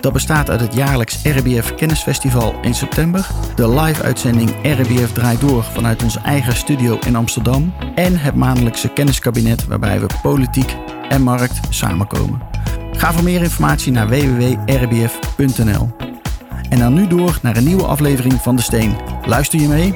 [0.00, 6.02] Dat bestaat uit het jaarlijks RBF Kennisfestival in september, de live-uitzending RBF Draait Door vanuit
[6.02, 10.76] onze eigen studio in Amsterdam en het maandelijkse kenniskabinet waarbij we politiek
[11.08, 12.40] en markt samenkomen.
[12.92, 15.90] Ga voor meer informatie naar www.rbf.nl.
[16.68, 18.96] En dan nu door naar een nieuwe aflevering van De Steen.
[19.26, 19.94] Luister je mee?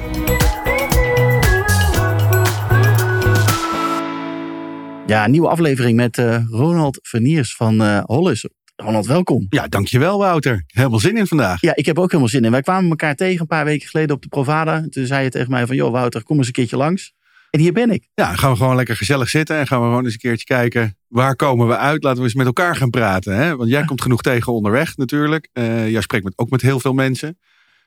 [5.07, 8.49] Ja, een nieuwe aflevering met uh, Ronald Verniers van uh, Hollis.
[8.81, 9.47] Ronald, welkom.
[9.49, 10.65] Ja, dankjewel Wouter.
[10.67, 11.61] Helemaal zin in vandaag.
[11.61, 12.51] Ja, ik heb ook helemaal zin in.
[12.51, 14.87] Wij kwamen elkaar tegen een paar weken geleden op de Provada.
[14.91, 17.13] Toen zei je tegen mij van, joh Wouter, kom eens een keertje langs.
[17.51, 18.09] En hier ben ik.
[18.15, 20.97] Ja, gaan we gewoon lekker gezellig zitten en gaan we gewoon eens een keertje kijken.
[21.09, 22.03] Waar komen we uit?
[22.03, 23.37] Laten we eens met elkaar gaan praten.
[23.37, 23.57] Hè?
[23.57, 25.49] Want jij komt genoeg tegen onderweg natuurlijk.
[25.53, 27.39] Uh, jij spreekt met, ook met heel veel mensen.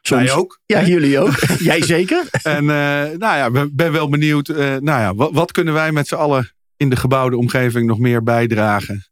[0.01, 0.23] Soms.
[0.23, 0.59] Wij ook.
[0.65, 0.85] Ja, hè?
[0.85, 1.39] jullie ook.
[1.59, 2.23] jij zeker.
[2.43, 4.47] En nou ja, ik ben wel benieuwd.
[4.47, 8.23] nou ja, wat, wat kunnen wij met z'n allen in de gebouwde omgeving nog meer
[8.23, 9.05] bijdragen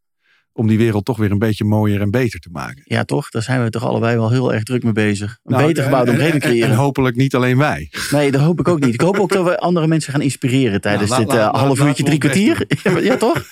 [0.53, 2.81] om die wereld toch weer een beetje mooier en beter te maken.
[2.85, 3.29] Ja, toch?
[3.29, 5.39] Daar zijn we toch allebei wel heel erg druk mee bezig.
[5.43, 6.67] Een nou, beter gebouwde omgeving creëren.
[6.67, 7.91] En, en, hopelijk niet alleen wij.
[8.11, 8.93] Nee, dat hoop ik ook niet.
[8.93, 12.03] Ik hoop ook dat we andere mensen gaan inspireren tijdens nou, dit uh, half uurtje,
[12.03, 12.65] drie kwartier.
[13.03, 13.43] ja, toch?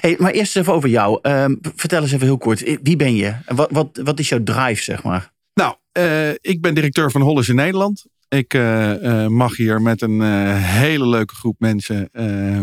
[0.00, 1.18] Hey, maar eerst even over jou.
[1.22, 1.44] Uh,
[1.74, 2.78] vertel eens even heel kort.
[2.82, 3.34] Wie ben je?
[3.46, 5.32] Wat, wat, wat is jouw drive, zeg maar?
[5.54, 8.06] Nou, uh, ik ben directeur van Hollis in Nederland.
[8.28, 10.20] Ik uh, mag hier met een
[10.60, 12.60] hele leuke groep mensen uh,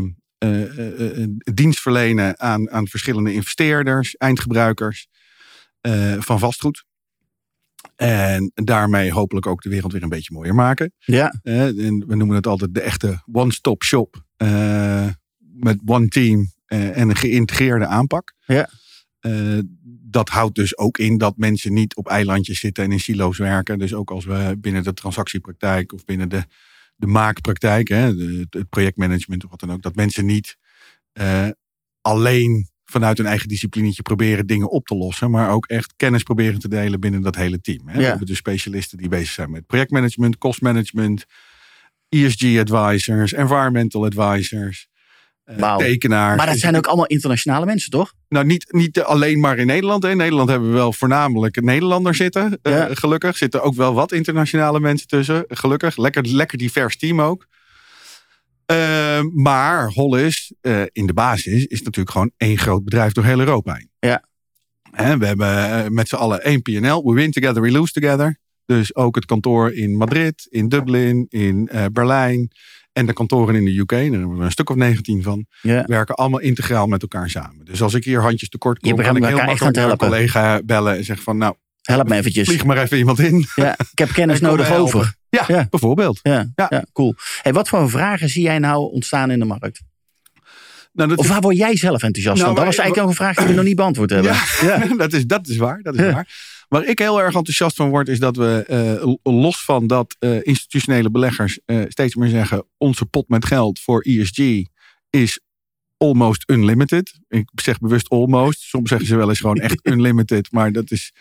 [1.54, 5.08] dienst verlenen aan, aan verschillende investeerders, eindgebruikers
[6.20, 6.86] van vastgoed.
[7.96, 10.94] En daarmee hopelijk ook de wereld weer een beetje mooier maken.
[10.98, 11.34] Ja.
[11.44, 14.24] en we noemen het altijd de echte one-stop shop.
[15.38, 18.34] met one team en een geïntegreerde aanpak.
[18.46, 18.70] Ja.
[20.06, 23.80] dat houdt dus ook in dat mensen niet op eilandjes zitten en in silo's werken.
[23.80, 26.44] Dus ook als we binnen de transactiepraktijk of binnen de
[26.96, 30.58] de maakpraktijk, hè, de, het projectmanagement of wat dan ook, dat mensen niet
[31.14, 31.48] uh,
[32.02, 36.60] alleen vanuit hun eigen disciplinetje proberen dingen op te lossen, maar ook echt kennis proberen
[36.60, 37.88] te delen binnen dat hele team.
[37.88, 37.94] Hè.
[37.94, 38.00] Ja.
[38.00, 41.26] We hebben dus specialisten die bezig zijn met projectmanagement, management,
[42.10, 44.88] ESG advisors, environmental advisors.
[45.46, 45.80] Wow.
[45.80, 46.38] tekenaars.
[46.38, 48.14] Maar dat zijn ook allemaal internationale mensen, toch?
[48.30, 50.06] Nou, niet, niet alleen maar in Nederland.
[50.06, 52.60] In Nederland hebben we wel voornamelijk Nederlanders zitten.
[52.62, 52.90] Ja.
[52.90, 55.46] Uh, gelukkig zitten ook wel wat internationale mensen tussen.
[55.48, 55.98] Gelukkig.
[55.98, 57.48] Lekker, lekker divers team ook.
[58.72, 63.40] Uh, maar Hollis, uh, in de basis, is natuurlijk gewoon één groot bedrijf door heel
[63.40, 63.90] Europa heen.
[64.00, 64.24] Ja.
[64.92, 67.04] En we hebben met z'n allen één PNL.
[67.06, 68.40] We win together, we lose together.
[68.66, 72.52] Dus ook het kantoor in Madrid, in Dublin, in Berlijn.
[72.94, 75.84] En de kantoren in de UK, daar hebben we een stuk of 19 van, ja.
[75.88, 77.66] werken allemaal integraal met elkaar samen.
[77.66, 81.04] Dus als ik hier handjes tekort kom, kan ik heel makkelijk een collega bellen en
[81.04, 82.48] zeggen van nou, Help me eventjes.
[82.48, 83.46] vlieg maar even iemand in.
[83.56, 85.14] Ja, ik heb kennis nodig over.
[85.30, 85.68] Ja, Ja.
[85.70, 86.20] bijvoorbeeld.
[86.22, 86.66] Ja, ja.
[86.70, 86.86] Ja.
[86.94, 87.16] cool.
[87.42, 89.82] Hey, wat voor vragen zie jij nou ontstaan in de markt?
[90.94, 92.56] Nou, dat Of waar word jij zelf enthousiast Nou, van?
[92.56, 94.34] Dat was eigenlijk ook een vraag die we nog niet beantwoord hebben.
[94.62, 95.80] Ja, dat, is, dat is waar.
[95.82, 96.12] Dat is Ja.
[96.14, 96.28] waar.
[96.74, 100.36] Waar ik heel erg enthousiast van word, is dat we eh, los van dat eh,
[100.44, 104.64] institutionele beleggers eh, steeds meer zeggen: onze pot met geld voor ESG
[105.10, 105.40] is
[105.98, 107.20] almost unlimited.
[107.28, 108.60] Ik zeg bewust almost.
[108.62, 111.14] Soms zeggen ze wel eens gewoon echt unlimited, maar dat is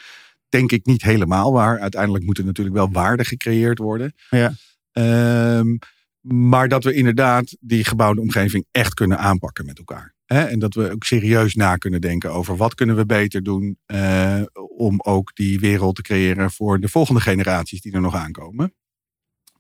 [0.49, 1.81] denk ik niet helemaal waar.
[1.81, 4.15] Uiteindelijk moet er natuurlijk wel waarde gecreëerd worden.
[4.31, 4.55] Ja.
[4.93, 5.77] Ehm,
[6.21, 10.15] maar dat we inderdaad die gebouwde omgeving echt kunnen aanpakken met elkaar.
[10.33, 10.43] Hè?
[10.45, 14.43] En dat we ook serieus na kunnen denken over wat kunnen we beter doen eh,
[14.77, 18.75] om ook die wereld te creëren voor de volgende generaties die er nog aankomen.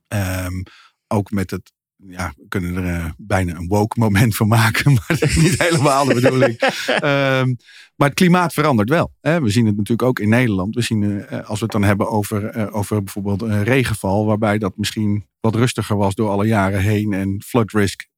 [0.08, 0.62] Ehm,
[1.06, 5.04] ook met het, ja, we kunnen er eh, bijna een woke moment van maken, maar
[5.06, 6.58] dat is niet helemaal de bedoeling.
[6.86, 7.54] Ehm,
[7.96, 9.12] maar het klimaat verandert wel.
[9.20, 9.40] Hè?
[9.40, 10.74] We zien het natuurlijk ook in Nederland.
[10.74, 14.76] We zien, eh, als we het dan hebben over, over bijvoorbeeld een regenval, waarbij dat
[14.76, 18.08] misschien wat rustiger was door alle jaren heen en flood risk,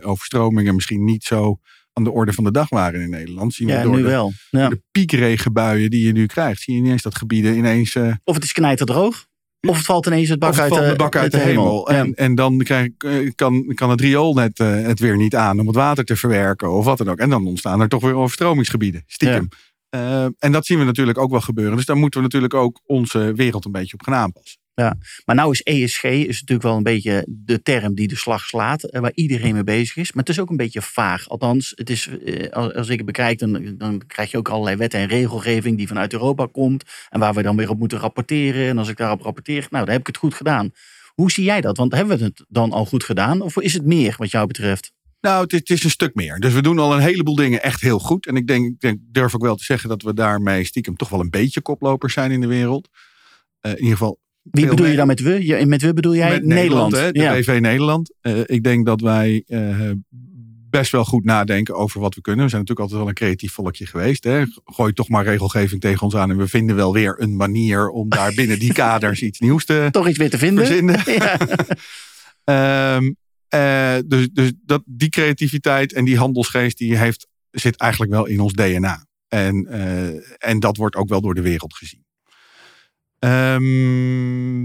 [0.00, 1.60] overstromingen misschien niet zo
[2.02, 3.54] aan de orde van de dag waren in Nederland.
[3.54, 4.32] Zien we Ja, door nu de, wel.
[4.50, 4.68] Ja.
[4.68, 8.44] de piekregenbuien die je nu krijgt, zie je ineens dat gebieden ineens eh, Of het
[8.44, 9.26] is knijterdroog.
[9.68, 11.88] Of het valt ineens het bak uit de, bak uit de, hemel.
[11.88, 15.60] En, en dan krijg, eh, kan, kan het riool net, eh, het weer niet aan
[15.60, 17.18] om het water te verwerken of wat dan ook.
[17.18, 19.48] En dan ontstaan er toch weer overstromingsgebieden, stiekem.
[20.38, 21.76] En dat zien we natuurlijk ook wel gebeuren.
[21.76, 24.61] Dus daar moeten we natuurlijk ook onze wereld een beetje op gaan aanpassen.
[24.74, 28.82] Maar nou is ESG is natuurlijk wel een beetje de term die de slag slaat,
[28.82, 30.12] eh, waar iedereen mee bezig is.
[30.12, 31.28] Maar het is ook een beetje vaag.
[31.28, 35.00] Althans, het is, eh, als ik het bekijk, dan, dan krijg je ook allerlei wetten
[35.00, 36.84] en regelgeving die vanuit Europa komt.
[37.08, 38.68] En waar we dan weer op moeten rapporteren.
[38.68, 40.70] En als ik daarop rapporteer, nou, dan heb ik het goed gedaan.
[41.14, 41.76] Hoe zie jij dat?
[41.76, 43.40] Want hebben we het dan al goed gedaan?
[43.40, 44.92] Of is het meer wat jou betreft?
[45.20, 46.38] Nou, het is, een stuk meer.
[46.38, 48.26] Dus we doen al een heleboel dingen echt heel goed.
[48.26, 51.20] En ik denk, ik durf ook wel te zeggen dat we daarmee stiekem toch wel
[51.20, 52.88] een beetje koplopers zijn in de wereld.
[53.60, 54.20] Eh, in ieder geval.
[54.42, 55.46] Wie bedoel je dan met we?
[55.46, 56.92] Je- Met we bedoel jij Met Nederland?
[56.92, 57.20] hè, de.
[57.20, 58.14] BV Nederland.
[58.20, 59.90] Eh, ik denk dat wij eh,
[60.70, 62.44] best wel goed nadenken over wat we kunnen.
[62.44, 64.24] We zijn natuurlijk altijd wel een creatief volkje geweest.
[64.24, 64.42] Hè.
[64.64, 68.08] Gooi toch maar regelgeving tegen ons aan en we vinden wel weer een manier om
[68.08, 70.66] daar binnen die kaders iets nieuws te Toch iets weer te vinden?
[71.06, 71.38] Ja.
[72.44, 73.12] Ehm,
[73.48, 78.40] eh, dus dus dat, die creativiteit en die handelsgeest die heeft, zit eigenlijk wel in
[78.40, 79.06] ons DNA.
[79.28, 79.66] En,
[80.38, 82.04] en dat wordt ook wel door de wereld gezien.
[83.22, 84.64] Ehm,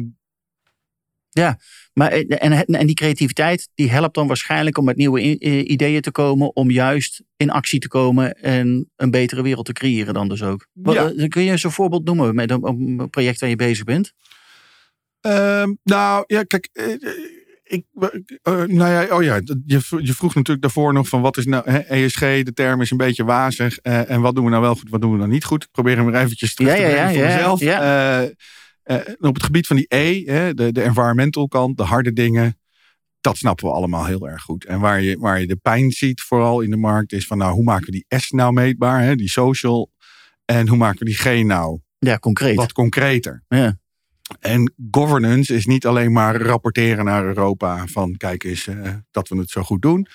[1.94, 6.02] Maar, eh, en, en die creativiteit die helpt dan waarschijnlijk om met nieuwe eh, ideeën
[6.02, 6.56] te komen.
[6.56, 10.68] Om juist in actie te komen en een betere wereld te creëren dan dus ook.
[10.84, 11.12] Ja.
[11.12, 14.14] eh, Kun je eens een voorbeeld noemen met een, project waar je bezig bent?
[15.22, 16.70] Ehm, nou, ja, kijk.
[17.70, 19.36] Eh, eh, ik, eh, nou ja, oh ja,
[19.66, 22.98] je, je vroeg natuurlijk daarvoor nog van wat is nou ESG, de term is een
[22.98, 23.78] beetje wazig.
[23.78, 25.64] eh, en wat doen we nou wel goed, wat doen we nou niet goed?
[25.64, 27.62] Ik probeer hem weer eventjes terug Ja, te brengen ja, voor mezelf.
[29.20, 32.58] op het gebied van die E, hè, de, de environmental kant, de harde dingen,
[33.22, 34.66] dat snappen we allemaal heel erg goed.
[34.66, 37.54] En waar je, waar je de pijn ziet, vooral in de markt, is van nou,
[37.54, 39.92] hoe maken we die S nou meetbaar, hè, die social,
[40.46, 42.56] en hoe maken we die G nou Ja, concreet.
[42.56, 43.44] wat concreter.
[43.48, 43.78] Ja.
[44.40, 49.38] En governance is niet alleen maar rapporteren naar Europa van kijk eens eh, dat we
[49.38, 50.08] het zo goed doen.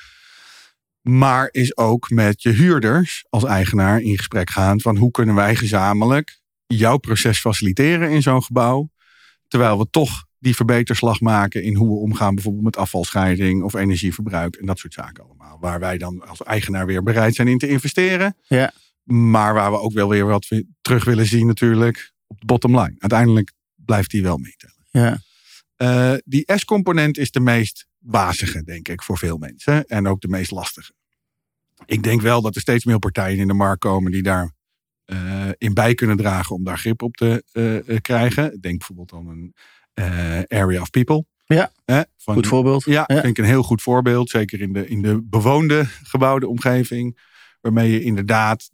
[1.02, 5.56] Maar is ook met je huurders als eigenaar in gesprek gaan van hoe kunnen wij
[5.56, 8.90] gezamenlijk jouw proces faciliteren in zo'n gebouw.
[9.48, 14.54] Terwijl we toch die verbeterslag maken in hoe we omgaan bijvoorbeeld met afvalscheiding of energieverbruik
[14.54, 15.58] en dat soort zaken allemaal.
[15.60, 18.36] Waar wij dan als eigenaar weer bereid zijn in te investeren.
[18.46, 18.72] Ja.
[19.04, 22.78] Maar waar we ook wel weer wat we terug willen zien natuurlijk op de bottom
[22.78, 22.94] line.
[22.98, 23.52] Uiteindelijk
[23.92, 24.86] blijft die wel meetellen.
[24.90, 25.20] Ja.
[25.76, 29.84] Eh, die S-component is de meest wazige, denk ik, voor veel mensen.
[29.84, 30.92] En ook de meest lastige.
[31.86, 34.52] Ik denk wel dat er steeds meer partijen in de markt komen die daar
[35.04, 38.60] eh, in bij kunnen dragen om daar grip op te eh, krijgen.
[38.60, 39.54] Denk bijvoorbeeld aan een
[40.48, 41.24] area of people.
[41.44, 41.72] Ja.
[42.16, 42.84] Van, Goed voorbeeld.
[42.84, 44.30] ja, vind ik een heel goed voorbeeld.
[44.30, 47.18] Zeker in de, in de bewoonde gebouwde omgeving.
[47.60, 48.70] Waarmee je inderdaad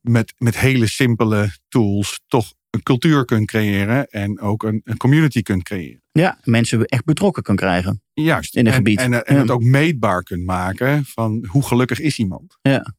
[0.00, 4.06] met, met hele simpele tools toch een cultuur kunt creëren.
[4.06, 6.02] En ook een, een community kunt creëren.
[6.12, 8.02] Ja, mensen echt betrokken kan krijgen.
[8.12, 8.56] Juist.
[8.56, 8.98] In een en, gebied.
[8.98, 9.40] En, en Ja.
[9.40, 12.58] het ook meetbaar kunt maken van hoe gelukkig is iemand.
[12.62, 12.94] Ja.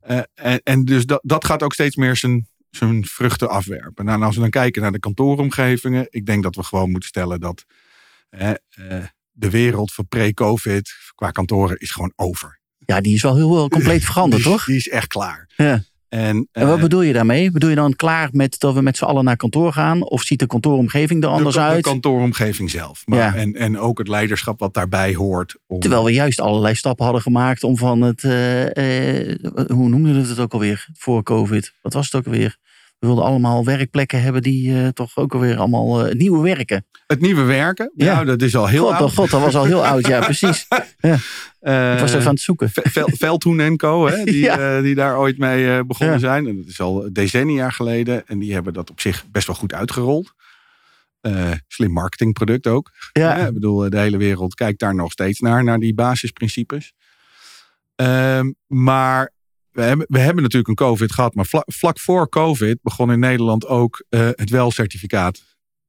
[0.00, 4.04] Eh, en, en dus dat, dat gaat ook steeds meer zijn, zijn vruchten afwerpen.
[4.04, 6.06] Nou, en als we dan kijken naar de kantooromgevingen.
[6.10, 7.64] Ik denk dat we gewoon moeten stellen dat
[8.28, 8.56] eh, eh,
[9.30, 12.60] de wereld van pre-COVID qua kantoren is gewoon over.
[12.78, 14.64] Ja, die is wel heel wel compleet veranderd, die, toch?
[14.64, 15.50] Die is echt klaar.
[15.56, 15.82] Ja.
[16.08, 17.50] En, En wat eh, bedoel je daarmee?
[17.50, 20.02] Bedoel je dan klaar met dat we met z'n allen naar kantoor gaan?
[20.02, 21.82] Of ziet de kantooromgeving er anders de, de uit?
[21.82, 23.02] kantooromgeving zelf.
[23.06, 23.34] Maar, Ja.
[23.34, 25.56] en, en ook het leiderschap wat daarbij hoort.
[25.66, 30.22] Om, Terwijl we juist allerlei stappen hadden gemaakt om van het, eh, eh, hoe noemden
[30.22, 31.74] we het ook alweer voor COVID?
[31.82, 32.56] Wat was het ook alweer?
[32.98, 36.86] We wilden allemaal werkplekken hebben die eh, toch ook alweer allemaal eh, nieuwe werken.
[37.06, 37.92] Het nieuwe werken.
[37.96, 38.14] Ja.
[38.14, 39.14] Nou, dat is al heel God, oud.
[39.14, 40.66] god, dat was al heel oud, ja precies.
[41.60, 42.70] Eh, Ik was even aan het zoeken.
[42.70, 44.06] Ve- Vel- Veldhoen en Co.
[44.06, 44.80] Hè, die, Ja.
[44.80, 46.20] die daar ooit mee begonnen Ja.
[46.20, 46.46] zijn.
[46.46, 48.26] En dat is al decennia geleden.
[48.26, 50.32] En die hebben dat op zich best wel goed uitgerold.
[51.68, 52.90] Slim marketingproduct ook.
[53.12, 55.64] Ja, Ik bedoel, de hele wereld kijkt daar nog steeds naar.
[55.64, 56.92] Naar die basisprincipes.
[57.96, 59.30] Ehm, maar
[59.74, 61.34] we hebben, we hebben natuurlijk een COVID gehad.
[61.34, 65.42] Maar vlak, vlak voor COVID begon in Nederland ook eh, het welcertificaat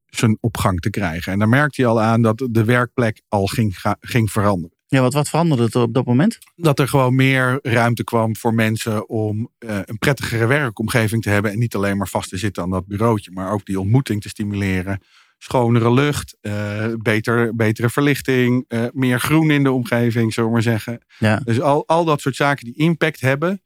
[0.05, 1.31] zijn opgang te krijgen.
[1.31, 5.01] En daar merkte je al aan dat de werkplek al ging, ga- ging veranderen ja
[5.01, 6.37] wat, wat veranderde het op dat moment?
[6.55, 11.51] dat er gewoon meer ruimte kwam voor mensen om eh, een prettigere werkomgeving te hebben.
[11.51, 14.29] En niet alleen maar vast te zitten aan dat bureautje, maar ook die ontmoeting te
[14.29, 14.99] stimuleren.
[15.37, 20.99] Schonere lucht, eh, beter, betere verlichting, meer groen in de omgeving, zullen we maar zeggen.
[21.19, 21.41] Ja.
[21.43, 23.61] Dus al, al dat soort zaken die impact hebben,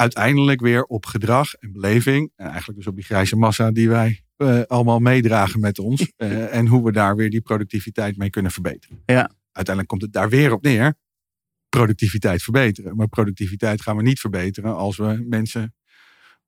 [0.00, 2.32] uiteindelijk weer op gedrag en beleving.
[2.36, 6.12] En eigenlijk dus op die grijze massa die wij eh, allemaal meedragen met ons.
[6.16, 9.02] eh, en hoe we daar weer die productiviteit mee kunnen verbeteren.
[9.06, 9.30] Ja.
[9.52, 10.94] Uiteindelijk komt het daar weer op neer.
[11.68, 12.96] Productiviteit verbeteren.
[12.96, 15.74] Maar productiviteit gaan we niet verbeteren als we mensen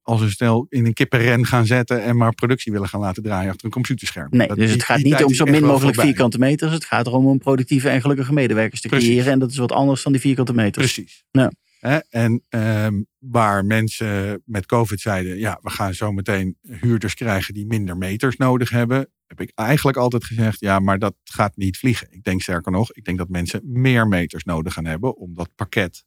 [0.03, 3.51] als we snel in een kippenren gaan zetten en maar productie willen gaan laten draaien
[3.51, 4.29] achter een computerscherm.
[4.31, 6.73] Nee, Dat- dus het gaat niet om zo min mogelijk vierkante meters.
[6.73, 9.09] Het gaat erom om productieve en gelukkige medewerkers te Precies.
[9.09, 9.33] creëren.
[9.33, 10.93] En dat is wat anders dan die vierkante meters.
[10.93, 11.25] Precies.
[11.31, 11.51] Ja.
[11.81, 11.99] Hè?
[12.09, 17.67] En ehm, waar mensen met COVID zeiden, ja, we gaan zo meteen huurders krijgen die
[17.67, 22.07] minder meters nodig hebben, heb ik eigenlijk altijd gezegd, ja, maar dat gaat niet vliegen.
[22.11, 25.51] Ik denk sterker nog, ik denk dat mensen meer meters nodig gaan hebben om dat
[25.55, 26.05] pakket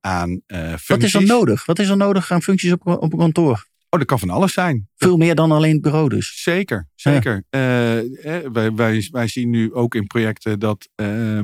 [0.00, 0.88] aan uh, functies.
[0.88, 1.66] Wat is er nodig?
[1.66, 3.66] Wat is er nodig aan functies op, op een kantoor?
[3.88, 4.88] Oh, dat kan van alles zijn.
[4.96, 6.42] Veel meer dan alleen het bureau dus.
[6.42, 7.44] Zeker, zeker.
[7.50, 8.02] Ja.
[8.02, 11.40] Uh, wij, wij, wij zien nu ook in projecten dat uh,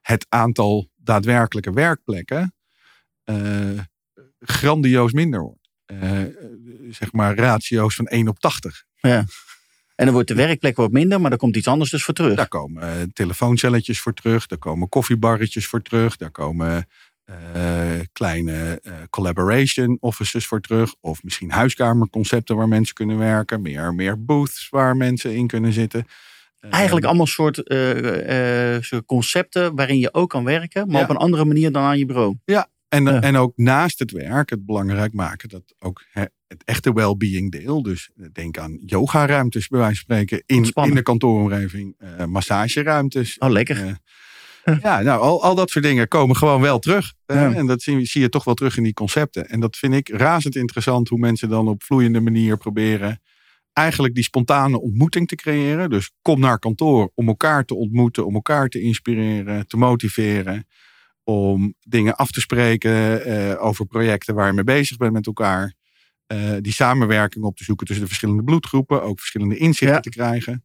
[0.00, 2.54] het aantal daadwerkelijke werkplekken
[3.30, 3.78] uh,
[4.40, 5.68] grandioos minder wordt.
[6.90, 8.84] zeg maar ratio's van 1 op 80.
[8.94, 9.24] Ja.
[9.94, 12.36] En dan wordt de werkplek wat minder, maar daar komt iets anders dus voor terug.
[12.36, 16.86] Daar komen telefooncelletjes voor terug, daar komen koffiebarretjes voor terug, daar komen
[17.56, 20.94] uh, kleine uh, collaboration offices voor terug.
[21.00, 23.62] Of misschien huiskamerconcepten waar mensen kunnen werken.
[23.62, 26.06] Meer, meer booths waar mensen in kunnen zitten.
[26.60, 30.86] Eigenlijk allemaal soort, uh, soort concepten waarin je ook kan werken.
[30.86, 31.02] Maar Ja.
[31.02, 32.36] op een andere manier dan aan je bureau.
[32.44, 33.20] Ja, en, Ja.
[33.20, 37.82] en ook naast het werk het belangrijk maken dat ook het echte well-being deel.
[37.82, 41.94] Dus denk aan yogaruimtes bij wijze van spreken in, in de kantooromgeving.
[41.98, 43.38] eh massageruimtes.
[43.38, 43.86] Oh, lekker.
[43.86, 43.92] Eh,
[44.82, 47.12] ja, nou, al, al dat soort dingen komen gewoon wel terug.
[47.26, 47.52] Eh, Ja.
[47.54, 49.48] En dat zie, zie je toch wel terug in die concepten.
[49.48, 53.20] En dat vind ik razend interessant hoe mensen dan op vloeiende manier proberen
[53.72, 55.90] eigenlijk die spontane ontmoeting te creëren.
[55.90, 60.66] Dus kom naar kantoor om elkaar te ontmoeten, om elkaar te inspireren, te motiveren.
[61.30, 65.74] Om dingen af te spreken eh, over projecten waar je mee bezig bent met elkaar.
[66.26, 69.02] Eh, die samenwerking op te zoeken tussen de verschillende bloedgroepen.
[69.02, 70.00] Ook verschillende inzichten Ja.
[70.00, 70.64] te krijgen.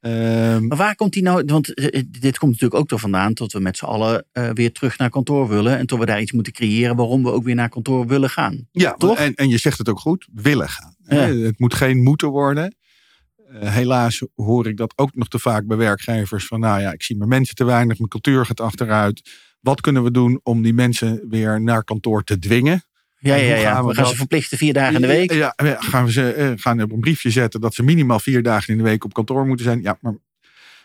[0.00, 1.42] Ehm, Maar waar komt die nou?
[1.46, 4.98] Want eh, dit komt natuurlijk ook er vandaan dat we met z'n allen weer terug
[4.98, 5.78] naar kantoor willen.
[5.78, 8.68] En tot we daar iets moeten creëren waarom we ook weer naar kantoor willen gaan.
[8.72, 9.18] Ja, Toch?
[9.18, 10.94] En, en je zegt het ook goed, willen gaan.
[10.98, 11.16] Ja.
[11.16, 12.76] Het moet geen moeten worden.
[13.52, 16.46] Helaas hoor ik dat ook nog te vaak bij werkgevers.
[16.46, 19.30] Van nou ja, ik zie mijn mensen te weinig, mijn cultuur gaat achteruit.
[19.66, 22.82] Wat kunnen we doen om die mensen weer naar kantoor te dwingen?
[23.18, 23.72] Ja, ja, ja.
[23.72, 25.32] gaan we we gaan dat- ze verplichten vier dagen in de week.
[25.32, 28.42] Ja, ja, gaan we ze eh, gaan op een briefje zetten dat ze minimaal vier
[28.42, 29.82] dagen in de week op kantoor moeten zijn.
[29.82, 30.12] Ja, maar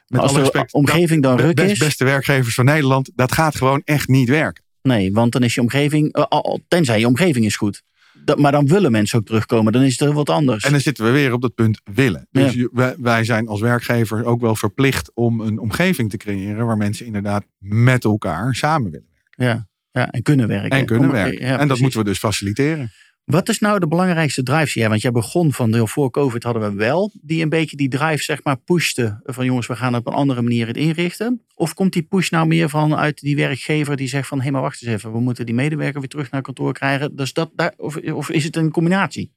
[0.07, 1.77] met als alle de respect, omgeving dan ruk best, is.
[1.79, 4.63] beste werkgevers van Nederland, dat gaat gewoon echt niet werken.
[4.81, 7.83] Nee, want dan is je omgeving, eh, al- tenzij je omgeving is goed.
[8.24, 10.63] Dat, maar dan willen mensen ook terugkomen, dan is het er wat anders.
[10.63, 12.28] En dan zitten we weer op dat punt willen.
[12.32, 12.68] Dus Ja.
[12.72, 17.06] wij, wij zijn als werkgever ook wel verplicht om een omgeving te creëren waar mensen
[17.06, 19.46] inderdaad met elkaar samen willen werken.
[19.92, 20.70] ja, ja, en kunnen werken.
[20.80, 21.46] En kunnen Om- werken.
[21.46, 22.92] ja, en dat moeten we dus faciliteren.
[23.31, 24.79] Wat is nou de belangrijkste drive?
[24.79, 28.23] Ja, want jij begon van voor COVID hadden we wel die een beetje die drive
[28.23, 31.41] zeg maar pushte van jongens we gaan het op een andere manier het inrichten.
[31.55, 34.61] Of komt die push nou meer van uit die werkgever die zegt van hé maar
[34.61, 37.15] wacht eens even we moeten die medewerker weer terug naar kantoor krijgen.
[37.15, 39.31] Dus dat daar of, of is het een combinatie?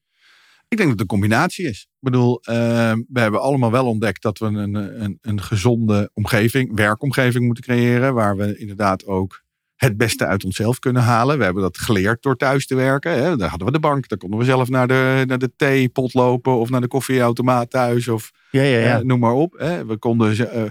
[0.69, 1.81] Ik denk dat het een combinatie is.
[1.81, 6.77] Ik bedoel, eh, we hebben allemaal wel ontdekt dat we een, een, een gezonde omgeving,
[6.77, 8.15] werkomgeving moeten creëren.
[8.15, 9.45] Waar we inderdaad ook
[9.77, 11.39] het beste uit onszelf kunnen halen.
[11.39, 13.13] We hebben dat geleerd door thuis te werken.
[13.13, 13.37] Hè.
[13.37, 16.59] Daar hadden we de bank, daar konden we zelf naar de, naar de theepot lopen
[16.59, 18.09] of naar de koffieautomaat thuis.
[18.09, 18.99] Of Ja, ja, ja.
[18.99, 19.55] Eh, noem maar op.
[19.59, 19.87] Hè.
[19.87, 20.63] We, konden, eh,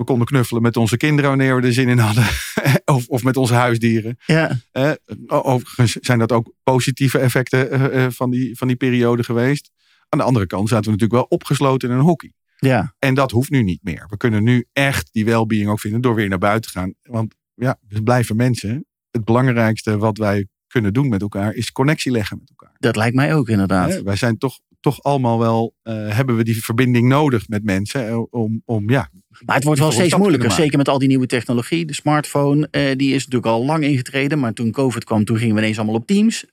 [0.00, 2.24] we konden knuffelen met onze kinderen wanneer we er zin in hadden.
[2.96, 4.16] of, of met onze huisdieren.
[4.26, 4.58] ja.
[4.72, 4.92] Eh,
[5.26, 9.70] overigens zijn dat ook positieve effecten eh, eh, van, die, van die periode geweest.
[10.08, 12.32] Aan de andere kant zaten we natuurlijk wel opgesloten in een hockey.
[12.58, 12.94] ja.
[12.98, 14.06] En dat hoeft nu niet meer.
[14.08, 16.94] We kunnen nu echt die well-being ook vinden door weer naar buiten te gaan.
[17.02, 18.84] Want ja, we blijven mensen.
[19.10, 22.76] Het belangrijkste wat wij kunnen doen met elkaar is connectie leggen met elkaar.
[22.78, 24.02] Dat lijkt mij ook inderdaad.
[24.02, 28.08] Wij zijn toch, toch allemaal wel, eh, hebben we die verbinding nodig met mensen.
[28.08, 29.10] eh, om, om ja,
[29.44, 31.84] Maar het wordt wel steeds moeilijker, zeker met al die nieuwe technologie.
[31.84, 34.38] De smartphone, eh, die is natuurlijk al lang ingetreden.
[34.38, 36.44] Maar toen COVID kwam, toen gingen we ineens allemaal op Teams.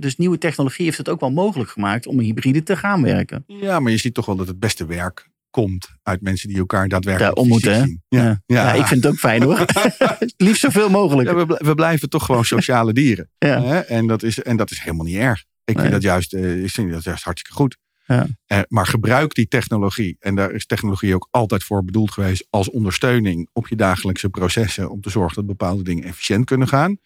[0.00, 3.44] Dus nieuwe technologie heeft het ook wel mogelijk gemaakt om hybride te gaan werken.
[3.46, 5.28] Ja, maar je ziet toch wel dat het beste werk
[5.62, 8.02] komt uit mensen die elkaar daadwerkelijk Ja, ontmoeten, zien.
[8.08, 8.40] Ja, ja.
[8.46, 9.64] Ja, ik vind het ook fijn hoor.
[10.36, 11.30] Liefst zoveel mogelijk.
[11.30, 13.30] We, bl- we blijven toch gewoon sociale dieren.
[13.88, 15.44] En, dat is, en dat is helemaal niet erg.
[15.64, 15.82] Ik Nee.
[15.82, 17.76] vind dat juist, eh, ik vind dat juist hartstikke goed.
[18.06, 18.26] Ja.
[18.46, 20.16] Eh, maar gebruik die technologie.
[20.20, 24.90] En daar is technologie ook altijd voor bedoeld geweest als ondersteuning op je dagelijkse processen.
[24.90, 26.98] Om te zorgen dat bepaalde dingen efficiënt kunnen gaan.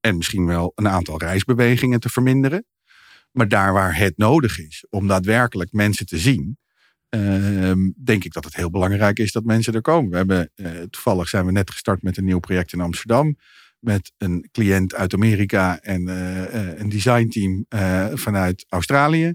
[0.00, 2.64] En misschien wel een aantal reisbewegingen te verminderen.
[3.32, 6.58] Maar daar waar het nodig is om daadwerkelijk mensen te zien.
[7.08, 10.10] Ehm, denk ik dat het heel belangrijk is dat mensen er komen.
[10.10, 13.36] We hebben, eh, toevallig zijn we net gestart met een nieuw project in Amsterdam.
[13.78, 17.66] Met een cliënt uit Amerika en eh, eh, een designteam
[18.14, 19.34] vanuit Australië.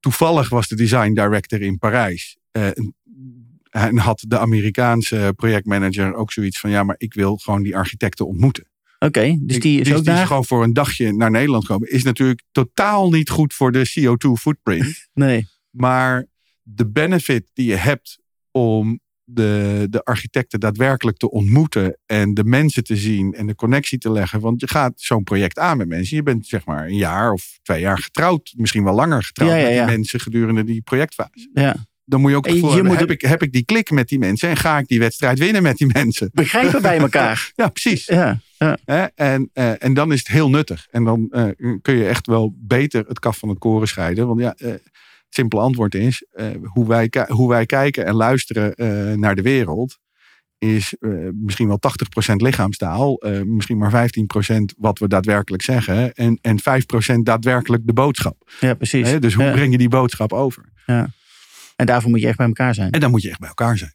[0.00, 2.36] Toevallig was de design director in Parijs.
[2.50, 2.94] en-
[3.98, 8.64] had de Amerikaanse projectmanager ook zoiets van: ja, maar ik wil gewoon die architecten ontmoeten.
[8.98, 10.26] Oké, dus die is ook die daar?
[10.26, 11.90] gewoon voor een dagje naar Nederland komen.
[11.90, 15.08] Is natuurlijk totaal niet goed voor de CO2 footprint.
[15.14, 15.48] Nee.
[15.70, 16.26] Maar
[16.74, 18.18] de benefit die je hebt
[18.50, 23.98] om de, de architecten daadwerkelijk te ontmoeten en de mensen te zien en de connectie
[23.98, 24.40] te leggen.
[24.40, 26.16] Want je gaat zo'n project aan met mensen.
[26.16, 29.56] Je bent zeg maar een jaar of twee jaar getrouwd, misschien wel langer getrouwd Ja,
[29.56, 31.50] ja, met die mensen gedurende die projectfase.
[31.52, 31.76] Ja.
[32.04, 34.08] Dan moet je ook het gevoel hebben, moet heb, ik, heb ik die klik met
[34.08, 36.30] die mensen en ga ik die wedstrijd winnen met die mensen?
[36.32, 37.50] Begrijpen bij elkaar.
[37.56, 38.06] Ja, precies.
[38.06, 38.40] Ja.
[39.14, 40.86] En, eh, en dan is het heel nuttig.
[40.90, 41.48] En dan eh,
[41.82, 44.26] kun je echt wel beter het kaf van het koren scheiden.
[44.26, 44.74] Want ja, eh,
[45.28, 49.98] simpele antwoord is: eh, hoe, wij, hoe wij kijken en luisteren eh, naar de wereld.
[50.58, 51.78] Is eh, misschien wel
[52.30, 54.08] 80% lichaamstaal, misschien maar
[54.52, 56.12] 15% wat we daadwerkelijk zeggen.
[56.14, 58.50] En, en 5% daadwerkelijk de boodschap.
[58.60, 59.20] ja, precies.
[59.20, 59.52] Dus hoe Ja.
[59.52, 60.72] breng je die boodschap over?
[61.78, 62.90] En daarvoor moet je echt bij elkaar zijn.
[62.90, 63.94] En dan moet je echt bij elkaar zijn.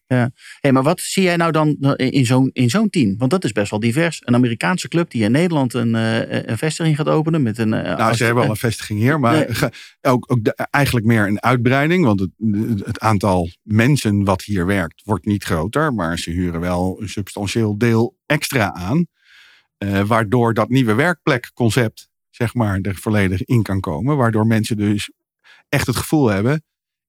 [0.60, 3.18] Hey, maar wat zie jij nou dan in zo'n, in zo'n team?
[3.18, 4.18] Want dat is best wel divers.
[4.24, 7.42] Een Amerikaanse club die in Nederland een, eh, een vestiging gaat openen.
[7.44, 9.70] Met een, eh, Nou, als- ze hebben al een vestiging hier, maar Nee.
[10.14, 12.06] ook, ook de- eigenlijk meer een uitbreiding.
[12.06, 12.32] Want het,
[12.86, 17.78] het aantal mensen wat hier werkt wordt niet groter, maar ze huren wel een substantieel
[17.78, 19.06] deel extra aan.
[19.78, 24.18] eh, waardoor dat nieuwe werkplekconcept, zeg maar, er volledig in kan komen.
[24.18, 25.12] Waardoor mensen dus
[25.70, 26.64] echt het gevoel hebben,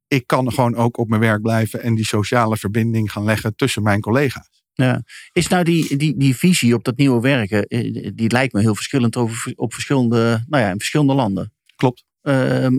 [0.08, 3.82] ik kan gewoon ook op mijn werk blijven en die sociale verbinding gaan leggen tussen
[3.82, 4.62] mijn collega's.
[4.74, 5.02] Ja.
[5.32, 8.74] Is nou die, die, die visie op dat nieuwe werken, eh, die lijkt me heel
[8.74, 11.52] verschillend over, op verschillende, nou ja, in verschillende landen.
[11.76, 12.04] Klopt.
[12.22, 12.78] Ehm,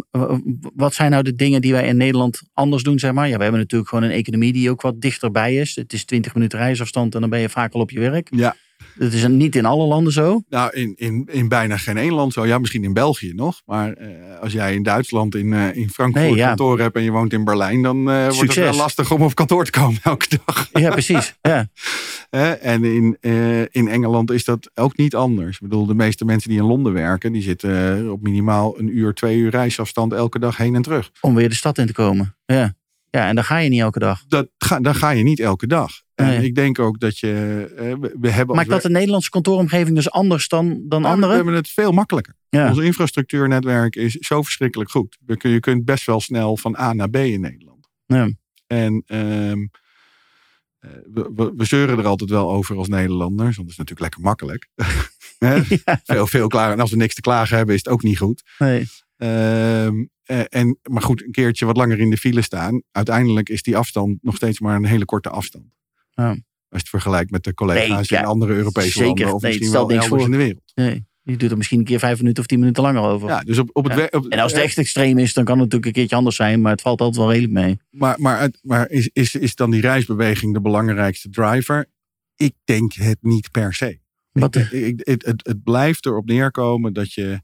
[0.75, 3.27] wat zijn nou de dingen die wij in Nederland anders doen, zeg maar?
[3.27, 5.75] Ja, we hebben natuurlijk gewoon een economie die ook wat dichterbij is.
[5.75, 8.27] Het is 20 minuten reisafstand en dan ben je vaak al op je werk.
[8.36, 8.55] Ja.
[8.96, 10.42] Dat is niet in alle landen zo.
[10.50, 12.46] Nou, in, in, in bijna geen één land zo.
[12.46, 13.62] Ja, misschien in België nog.
[13.66, 14.08] Maar eh,
[14.42, 16.48] als jij in Duitsland, in, eh, in Frankfurt Nee, ja.
[16.48, 19.36] kantoor hebt en je woont in Berlijn, dan eh, wordt het wel lastig om op
[19.36, 20.70] kantoor te komen elke dag.
[20.86, 21.36] Ja, precies.
[21.42, 21.68] Ja.
[22.62, 23.18] En in,
[23.72, 25.56] in Engeland is dat ook niet anders.
[25.56, 29.14] Ik bedoel, de meeste mensen die in Londen werken, die zitten op minimaal een uur,
[29.14, 31.12] twee uur reisafstand elke dag heen en terug.
[31.22, 32.36] Om weer de stad in te komen.
[32.46, 32.75] Ja.
[33.15, 34.24] Ja, en dan ga je niet elke dag.
[34.27, 35.91] Dat ga, dan ga je niet elke dag.
[36.15, 37.65] En ik denk ook dat je.
[37.77, 41.25] eh, we, we hebben Maakt dat de Nederlandse kantooromgeving dus anders dan, dan Nou, We
[41.25, 42.36] hebben het veel makkelijker.
[42.50, 42.69] Ja.
[42.69, 45.17] Ons infrastructuurnetwerk is zo verschrikkelijk goed.
[45.25, 47.88] We kun- Je kunt best wel snel van A naar B in Nederland.
[48.05, 48.29] Ja.
[48.67, 49.65] En ehm,
[50.79, 53.55] eh, we, we, we zeuren er altijd wel over als Nederlanders.
[53.55, 54.67] Want dat is natuurlijk lekker makkelijk.
[55.86, 56.00] Ja.
[56.03, 56.74] veel, veel klagen.
[56.74, 58.43] En als we niks te klagen hebben, is het ook niet goed.
[58.57, 58.88] Nee.
[59.17, 62.82] Ehm, eh, en, maar goed, een keertje wat langer in de file staan.
[62.91, 65.66] Uiteindelijk is die afstand nog steeds maar een hele korte afstand.
[66.11, 66.27] Ja.
[66.29, 66.38] Als
[66.70, 69.05] je het vergelijkt met de collega's Nee, ja, in andere Europese zeker.
[69.07, 69.33] landen.
[69.33, 70.31] Of Nee, misschien wel niks elders voor.
[70.33, 70.72] in de wereld.
[70.75, 71.05] nee.
[71.22, 73.27] Je doet er misschien een keer vijf minuten of tien minuten langer over.
[73.29, 74.00] Ja, dus op, op het Ja.
[74.00, 76.16] we- op- En als het eh, echt extreem is, dan kan het natuurlijk een keertje
[76.16, 76.61] anders zijn.
[76.61, 77.77] Maar het valt altijd wel redelijk mee.
[77.90, 81.85] Maar, maar, maar is, is, is dan die reisbeweging de belangrijkste driver?
[82.35, 84.00] Ik denk het niet per se.
[84.31, 87.42] Wat, Ik- ik- het, het, het blijft erop neerkomen dat, je,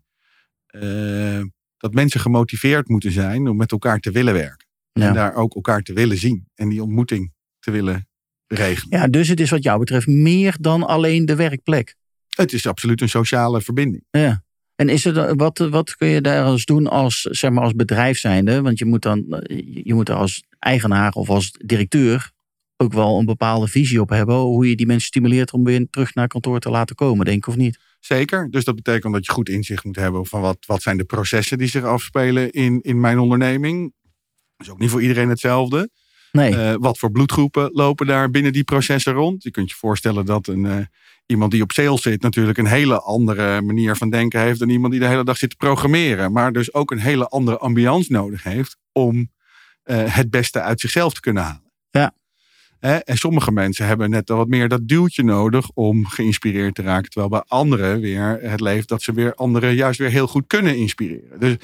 [0.65, 1.41] eh,
[1.81, 4.67] dat mensen gemotiveerd moeten zijn om met elkaar te willen werken.
[4.91, 5.07] Ja.
[5.07, 6.47] En daar ook elkaar te willen zien.
[6.55, 8.07] En die ontmoeting te willen
[8.47, 8.99] regelen.
[8.99, 11.95] ja, dus het is wat jou betreft meer dan alleen de werkplek.
[12.29, 14.03] Het is absoluut een sociale verbinding.
[14.09, 14.43] Ja.
[14.75, 18.19] En is er, wat, wat kun je daar als doen als, zeg maar, als bedrijf
[18.19, 18.61] zijnde?
[18.61, 19.25] Want je moet dan
[19.83, 22.31] je moet er als eigenaar of als directeur
[22.81, 24.35] ook wel een bepaalde visie op hebben.
[24.35, 27.47] Hoe je die mensen stimuleert om weer terug naar kantoor te laten komen, denk ik
[27.47, 27.79] of niet?
[27.99, 28.47] Zeker.
[28.49, 31.57] Dus dat betekent dat je goed inzicht moet hebben van wat, wat zijn de processen
[31.57, 33.93] die zich afspelen in, in mijn onderneming.
[34.57, 35.89] Dat is ook niet voor iedereen hetzelfde.
[36.31, 36.55] Nee.
[36.55, 39.43] Eh, wat voor bloedgroepen lopen daar binnen die processen rond?
[39.43, 40.77] Je kunt je voorstellen dat een, eh,
[41.25, 44.91] iemand die op sales zit natuurlijk een hele andere manier van denken heeft dan iemand
[44.91, 46.31] die de hele dag zit te programmeren.
[46.31, 49.31] Maar dus ook een hele andere ambiance nodig heeft om
[49.83, 51.71] eh, het beste uit zichzelf te kunnen halen.
[51.89, 52.13] Ja.
[52.81, 57.09] En sommige mensen hebben net wat meer dat duwtje nodig om geïnspireerd te raken.
[57.09, 60.77] Terwijl bij anderen weer het leeft dat ze weer anderen juist weer heel goed kunnen
[60.77, 61.39] inspireren.
[61.39, 61.55] Dus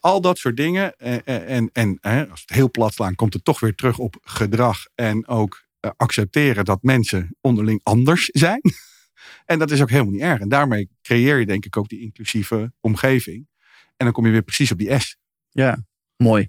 [0.00, 0.96] al dat soort dingen.
[0.98, 3.98] eh, eh, en en eh, als het heel plat slaan, komt het toch weer terug
[3.98, 4.86] op gedrag.
[4.94, 8.60] En ook eh, accepteren dat mensen onderling anders zijn.
[9.44, 10.40] en dat is ook helemaal niet erg.
[10.40, 13.48] En daarmee creëer je denk ik ook die inclusieve omgeving.
[13.96, 15.16] En dan kom je weer precies op die S.
[15.50, 15.84] Ja,
[16.16, 16.48] mooi.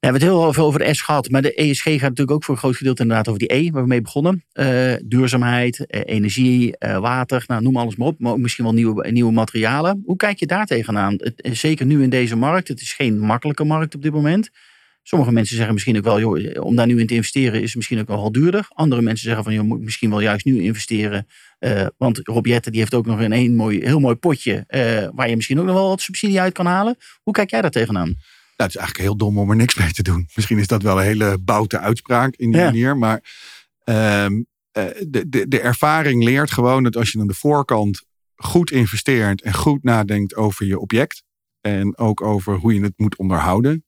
[0.00, 2.54] We hebben het heel veel over S gehad, maar de ESG gaat natuurlijk ook voor
[2.54, 4.44] een groot gedeelte inderdaad over die E, waar we mee begonnen.
[4.52, 8.72] Eh, duurzaamheid, eh, energie, eh, water, nou, noem alles maar op, maar ook misschien wel
[8.72, 10.02] nieuwe, nieuwe materialen.
[10.04, 11.14] Hoe kijk je daar tegenaan?
[11.16, 14.50] Het, zeker nu in deze markt, het is geen makkelijke markt op dit moment.
[15.02, 18.00] Sommige mensen zeggen misschien ook wel, joh, om daar nu in te investeren is misschien
[18.00, 18.66] ook wel duurder.
[18.68, 21.26] Andere mensen zeggen van, je moet misschien wel juist nu investeren.
[21.96, 24.64] want Rob Jetten die heeft ook nog een, een mooi, heel mooi potje
[25.14, 26.96] waar je misschien ook nog wel wat subsidie uit kan halen.
[27.22, 28.16] Hoe kijk jij daar tegenaan?
[28.58, 30.28] Nou, het is eigenlijk heel dom om er niks mee te doen.
[30.34, 32.66] Misschien is dat wel een hele boute uitspraak in die Ja.
[32.66, 32.96] manier.
[32.96, 33.22] Maar
[33.84, 34.42] ehm,
[34.72, 38.02] eh, de, de, de ervaring leert gewoon dat als je aan de voorkant
[38.36, 41.22] goed investeert en goed nadenkt over je object.
[41.60, 43.84] En ook over hoe je het moet onderhouden.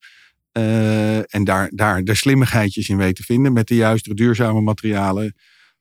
[0.53, 5.35] eh, en daar, daar de slimmigheidjes in weet te vinden met de juiste duurzame materialen,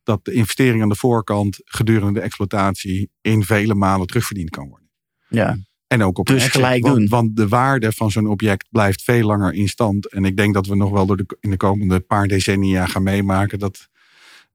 [0.04, 4.89] dat de investering aan de voorkant gedurende de exploitatie in vele malen terugverdiend kan worden.
[5.30, 5.58] Ja.
[5.89, 7.08] En ook op Dus exit, gelijk want, doen.
[7.08, 10.08] Want de waarde van zo'n object blijft veel langer in stand.
[10.12, 13.04] En ik denk dat we nog wel door de, in de komende paar decennia gaan
[13.04, 13.88] meemaken dat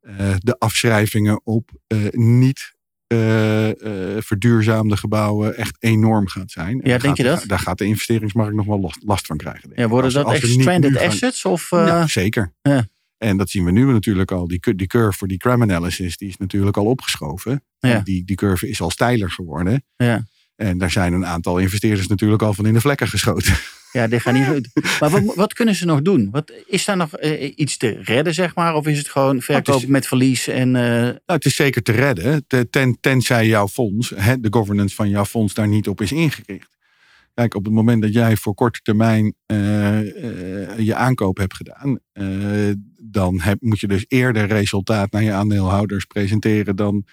[0.00, 2.72] eh, de afschrijvingen op eh, niet
[3.06, 3.68] eh,
[4.18, 6.68] verduurzaamde gebouwen echt enorm gaat zijn.
[6.82, 7.44] En Ja, denk gaat, je dat?
[7.46, 9.70] Daar gaat de investeringsmarkt nog wel last, last van krijgen.
[9.74, 11.44] Ja, worden Als- dat als stranded gaan- assets?
[11.44, 12.52] Of, ja, zeker.
[12.62, 12.86] ja.
[13.18, 14.48] En dat zien we nu natuurlijk al.
[14.48, 17.64] Die, die curve voor die crime analysis die is natuurlijk al opgeschoven.
[17.78, 18.00] Ja.
[18.00, 19.84] Die, die curve is al steiler geworden.
[19.96, 20.24] ja.
[20.56, 23.54] En daar zijn een aantal investeerders natuurlijk al van in de vlekken geschoten.
[23.92, 24.68] ja, dit gaat niet goed.
[25.00, 26.28] Maar wat, wat kunnen ze nog doen?
[26.30, 28.74] Wat, is daar nog eh, iets te redden, zeg maar?
[28.74, 30.48] Of is het gewoon verkopen met verlies?
[30.48, 34.48] En, eh, Nou, het is zeker te redden, te- ten, tenzij jouw fonds, hè, de
[34.50, 36.72] governance van jouw fonds daar niet op is ingericht.
[37.34, 39.58] Kijk, op het moment dat jij voor korte termijn eh,
[40.78, 41.98] je aankoop hebt gedaan,
[43.02, 47.04] dan heb, moet je dus eerder resultaat naar je aandeelhouders presenteren dan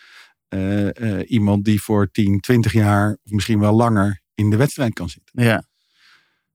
[0.52, 4.94] eh, eh, iemand die voor 10, 20 jaar of misschien wel langer in de wedstrijd
[4.94, 5.44] kan zitten.
[5.44, 5.64] ja,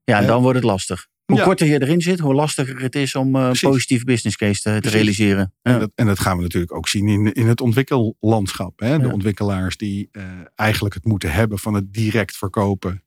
[0.05, 1.07] ja Eh, dan wordt het lastig.
[1.25, 1.45] Hoe ja.
[1.45, 5.55] korter je erin zit, hoe lastiger het is om een positieve business case te, realiseren.
[5.63, 8.81] En, dat, en dat gaan we natuurlijk ook zien in, in het ontwikkellandschap.
[8.81, 8.99] Hè?
[8.99, 9.13] De Ja.
[9.13, 10.11] ontwikkelaars die
[10.55, 13.05] eigenlijk het moeten hebben van het direct verkopen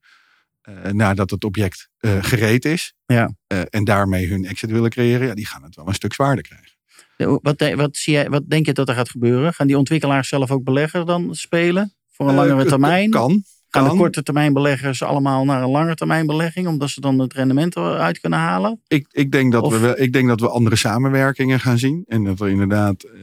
[0.91, 1.89] nadat het object
[2.21, 2.93] gereed is.
[3.05, 3.33] Ja.
[3.69, 5.27] en daarmee hun exit willen creëren.
[5.27, 6.78] Ja, die gaan het wel een stuk zwaarder krijgen.
[7.25, 9.53] Wat, de- wat, zie jij, wat denk je dat er gaat gebeuren?
[9.53, 11.93] Gaan die ontwikkelaars zelf ook beleggen dan spelen?
[12.11, 13.09] Voor een Eh, langere termijn?
[13.09, 13.43] Kan.
[13.69, 17.33] Gaan de korte termijn beleggers allemaal naar een lange termijn belegging, omdat ze dan het
[17.33, 18.81] rendement eruit kunnen halen?
[18.87, 22.03] Ik, ik, denk dat Of- we, wel- ik denk dat we andere samenwerkingen gaan zien.
[22.07, 23.21] En dat er inderdaad eh,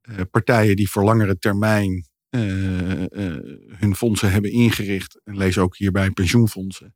[0.00, 3.08] eh, partijen die voor langere termijn eh, eh,
[3.78, 5.20] hun fondsen hebben ingericht.
[5.24, 6.94] En lees ook hierbij pensioenfondsen.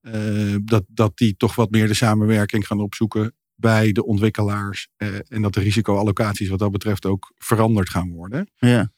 [0.00, 3.34] eh, dat, dat die toch wat meer de samenwerking gaan opzoeken
[3.64, 4.88] bij de ontwikkelaars.
[4.96, 8.50] eh, en dat de risicoallocaties wat dat betreft ook veranderd gaan worden.
[8.56, 8.92] Ja,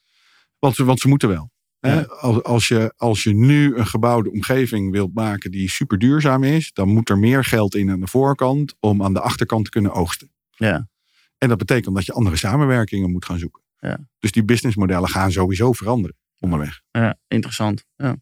[0.58, 1.50] Want ze, want ze moeten wel.
[1.80, 1.88] Ja.
[1.88, 2.08] Hè?
[2.08, 6.72] Als, als, je, als je nu een gebouwde omgeving wilt maken die super duurzaam is,
[6.72, 9.92] dan moet er meer geld in aan de voorkant om aan de achterkant te kunnen
[9.92, 10.30] oogsten.
[10.50, 10.88] ja,
[11.38, 13.62] En dat betekent dat je andere samenwerkingen moet gaan zoeken.
[13.78, 13.98] Ja.
[14.18, 16.80] Dus die businessmodellen gaan sowieso veranderen onderweg.
[16.90, 17.84] ja interessant.
[17.96, 18.16] Ja.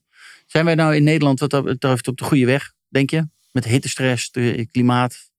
[0.46, 3.28] Zijn wij nou in Nederland wat dat betreft op de goede weg, denk je?
[3.52, 4.30] Met hittestress,
[4.70, 5.30] klimaat,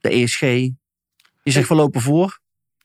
[0.00, 0.40] de ESG.
[0.40, 2.40] Je zegt we lopen voor.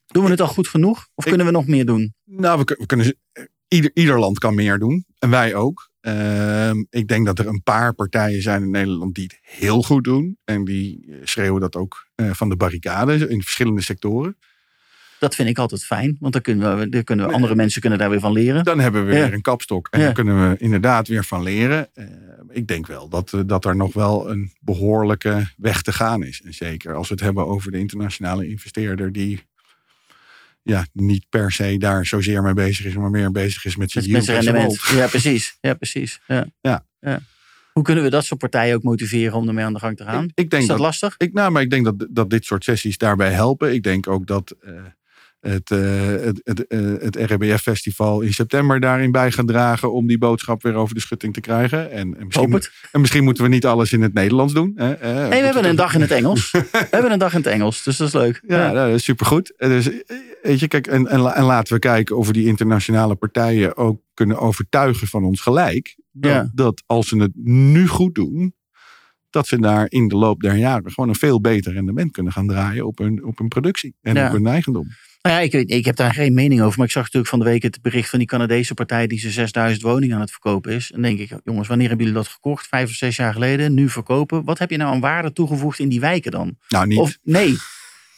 [0.08, 1.08] Doen we het al goed genoeg?
[1.16, 2.14] Of kunnen we nog meer doen?
[2.26, 5.06] Nou, we kunnen, eh, ieder, ieder land kan meer doen.
[5.20, 5.90] En wij ook.
[6.02, 10.04] Ehm, ik denk dat er een paar partijen zijn in Nederland die het heel goed
[10.04, 10.38] doen.
[10.44, 14.38] En die eh, schreeuwen dat ook eh, van de barricade in verschillende sectoren.
[15.22, 18.00] Dat vind ik altijd fijn, want dan kunnen, we, dan kunnen we, andere mensen kunnen
[18.00, 18.64] daar weer van leren.
[18.64, 19.24] Dan hebben we Ja.
[19.24, 19.88] weer een kapstok.
[19.92, 20.06] En Ja.
[20.06, 21.90] dan kunnen we inderdaad weer van leren.
[21.94, 22.06] Eh,
[22.50, 26.42] ik denk wel dat, eh, dat er nog wel een behoorlijke weg te gaan is.
[26.46, 29.44] En zeker als we het hebben over de internationale investeerder die
[30.64, 34.06] ja, niet per se daar zozeer mee bezig is, maar meer bezig is met zijn
[34.06, 34.82] yield rendement.
[34.94, 35.58] Ja, precies.
[35.62, 36.20] Ja, precies.
[36.28, 36.46] Ja.
[36.62, 37.20] Ja.
[37.74, 40.24] Hoe kunnen we dat soort partijen ook motiveren om ermee aan de gang te gaan?
[40.24, 41.16] Ik, ik denk Is dat, dat, lastig?
[41.18, 43.74] ik, nou, maar ik denk dat, dat dit soort sessies daarbij helpen.
[43.74, 44.74] Ik denk ook dat eh,
[45.42, 50.18] het, eh, het, het, eh, het RBF-festival in september daarin bij gaat dragen om die
[50.18, 51.92] boodschap weer over de schutting te krijgen.
[51.92, 52.72] En, en, misschien, het.
[52.92, 54.72] en misschien moeten we niet alles in het Nederlands doen.
[54.76, 54.88] Hè?
[54.88, 56.52] Nee, we hebben een dag in het Engels.
[56.52, 58.44] We hebben een dag in het Engels, dus dat is leuk.
[58.48, 59.54] Ja, nou, dat is supergoed.
[59.58, 62.48] Dus, eh, weet je, kijk, en, en, la- en laten we kijken of we die
[62.48, 65.96] internationale partijen ook kunnen overtuigen van ons gelijk.
[66.12, 66.52] Dat, Ja.
[66.54, 68.54] dat als ze het nu goed doen,
[69.30, 72.48] dat ze daar in de loop der jaren gewoon een veel beter rendement kunnen gaan
[72.48, 74.26] draaien op hun, op hun productie en Ja.
[74.28, 74.88] op hun eigendom.
[75.22, 76.78] Nou ja, ik, ik heb daar geen mening over.
[76.78, 79.32] Maar ik zag natuurlijk van de week het bericht van die Canadese partij die ze
[79.32, 80.92] 6000 woningen aan het verkopen is.
[80.92, 82.68] En dan denk ik, jongens, wanneer hebben jullie dat gekocht?
[82.68, 84.44] Vijf of zes jaar geleden, nu verkopen.
[84.44, 86.58] Wat heb je nou aan waarde toegevoegd in die wijken dan?
[86.68, 87.00] Nou, niet.
[87.00, 87.56] Of nee.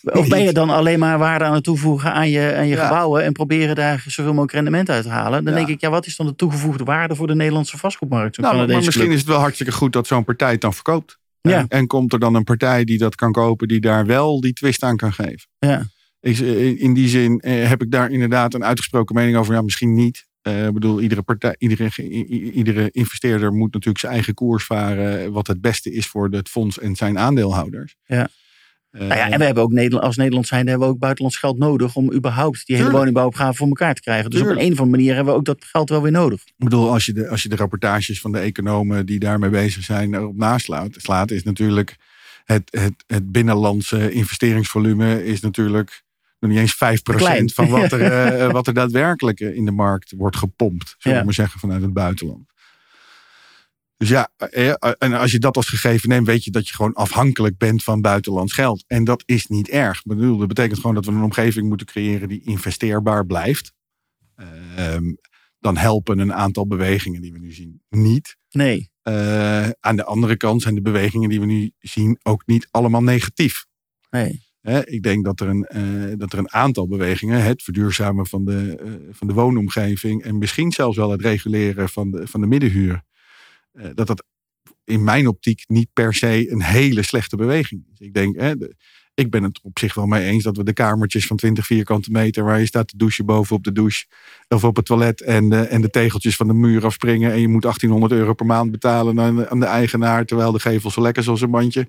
[0.04, 2.84] Of ben je dan alleen maar waarde aan het toevoegen aan je, aan je Ja.
[2.84, 5.44] gebouwen en proberen daar zoveel mogelijk rendement uit te halen?
[5.44, 5.60] Dan Ja.
[5.60, 8.38] denk ik, ja, wat is dan de toegevoegde waarde voor de Nederlandse vastgoedmarkt?
[8.38, 11.18] Nou, maar misschien is het wel hartstikke goed dat zo'n partij het dan verkoopt.
[11.42, 11.58] Ja.
[11.58, 14.54] En, en komt er dan een partij die dat kan kopen, die daar wel die
[14.54, 15.48] twist aan kan geven.
[15.60, 15.84] Ja.
[16.23, 19.53] Ik, eh, in die zin eh, heb ik daar inderdaad een uitgesproken mening over.
[19.53, 20.25] Ja, misschien niet.
[20.41, 21.89] Eh, Ik bedoel, iedere, partij, iedere,
[22.51, 25.31] iedere investeerder moet natuurlijk zijn eigen koers varen.
[25.31, 27.95] Wat het beste is voor het fonds en zijn aandeelhouders.
[28.05, 28.27] Ja.
[28.89, 31.38] Eh, Nou ja, en we hebben ook Nederland, als Nederland zijn, hebben we ook buitenlands
[31.38, 34.29] geld nodig om überhaupt die hele woningbouwopgave voor elkaar te krijgen.
[34.29, 34.65] Dus op Tuurlijk.
[34.67, 36.41] een of andere manier hebben we ook dat geld wel weer nodig.
[36.45, 39.83] ik bedoel, als je, de, als je de rapportages van de economen die daarmee bezig
[39.83, 41.95] zijn erop naslaat, slaat, is natuurlijk
[42.43, 46.03] het, het, het binnenlandse investeringsvolume is natuurlijk
[46.43, 47.49] nog niet eens 5% Klein.
[47.49, 50.95] van wat er, eh, wat er daadwerkelijk in de markt wordt gepompt.
[50.97, 52.51] Zullen we maar zeggen, vanuit het buitenland.
[53.97, 56.93] Dus ja, eh, en als je dat als gegeven neemt, weet je dat je gewoon
[56.93, 58.84] afhankelijk bent van buitenlands geld.
[58.88, 59.97] En dat is niet erg.
[59.97, 63.73] Ik bedoel, dat betekent gewoon dat we een omgeving moeten creëren die investeerbaar blijft.
[64.75, 65.13] Ehm,
[65.60, 68.38] dan helpen een aantal bewegingen die we nu zien niet.
[68.49, 68.91] Nee.
[69.01, 73.03] Eh, aan de andere kant zijn de bewegingen die we nu zien ook niet allemaal
[73.03, 73.65] negatief.
[74.10, 74.42] Nee.
[74.86, 78.76] Ik denk dat er, een, eh, dat er een aantal bewegingen, het verduurzamen van de,
[78.84, 83.02] eh, van de woonomgeving en misschien zelfs wel het reguleren van de, van de middenhuur,
[83.71, 84.23] eh, dat dat
[84.84, 87.99] in mijn optiek niet per se een hele slechte beweging is.
[88.08, 88.54] Ik denk, hè,
[89.13, 92.12] ik ben het op zich wel mee eens dat we de kamertjes van 20 vierkante
[92.12, 94.06] meter waar je staat te douchen boven op de douche
[94.47, 97.47] of op het toilet en, de- en de tegeltjes van de muur afspringen en je
[97.47, 101.02] moet 1800 euro per maand betalen aan de, aan de eigenaar terwijl de gevel zo
[101.02, 101.88] lekker is als een bandje.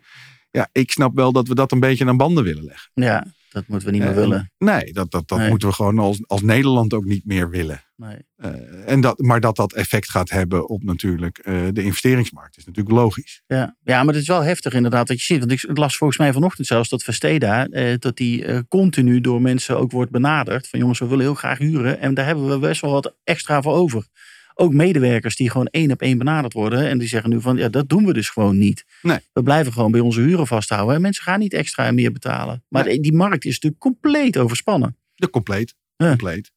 [0.54, 2.90] Ja, ik snap wel dat we dat een beetje aan banden willen leggen.
[2.94, 4.52] Ja, dat moeten we niet meer Eh, willen.
[4.58, 5.48] Nee, dat, dat, dat Nee.
[5.48, 7.82] moeten we gewoon als, als Nederland ook niet meer willen.
[7.96, 8.16] Nee.
[8.36, 8.50] Eh,
[8.90, 12.96] en dat, maar dat dat effect gaat hebben op natuurlijk eh, de investeringsmarkt is natuurlijk
[12.96, 13.42] logisch.
[13.46, 13.76] Ja.
[13.82, 15.38] ja, maar het is wel heftig inderdaad wat je ziet.
[15.38, 19.78] Want ik las volgens mij vanochtend zelfs dat Vesteda, eh, dat die continu door mensen
[19.78, 20.68] ook wordt benaderd.
[20.68, 22.00] Van jongens, we willen heel graag huren.
[22.00, 24.06] En daar hebben we best wel wat extra voor over.
[24.54, 26.88] Ook medewerkers die gewoon één op één benaderd worden.
[26.88, 28.84] En die zeggen nu van, ja, dat doen we dus gewoon niet.
[29.02, 29.18] Nee.
[29.32, 30.94] We blijven gewoon bij onze huren vasthouden.
[30.94, 32.64] En mensen gaan niet extra en meer betalen.
[32.68, 33.00] Maar Nee.
[33.00, 34.96] die markt is natuurlijk compleet overspannen.
[35.14, 35.74] De compleet.
[35.96, 36.08] Ja.
[36.08, 36.50] compleet.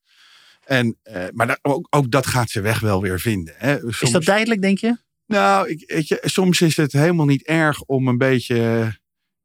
[0.65, 3.53] En, eh, maar ook, ook dat gaat ze weg wel weer vinden.
[3.57, 3.79] Hè.
[3.79, 4.97] Soms, Is dat tijdelijk, denk je?
[5.25, 8.91] Nou, ik, weet je, soms is het helemaal niet erg om een beetje